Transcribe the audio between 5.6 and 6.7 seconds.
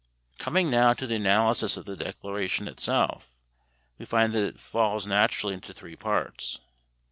three parts.